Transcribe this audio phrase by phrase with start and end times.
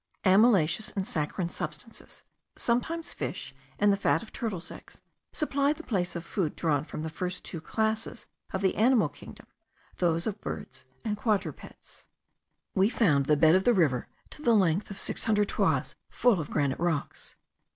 [0.25, 2.23] Amylaceous and saccharine substances,
[2.57, 4.99] sometimes fish and the fat of turtles' eggs,
[5.31, 9.45] supply the place of food drawn from the first two classes of the animal kingdom,
[9.97, 11.21] those of quadrupeds and
[11.55, 12.07] birds.
[12.73, 16.39] We found the bed of the river, to the length of six hundred toises, full
[16.41, 17.35] of granite rocks.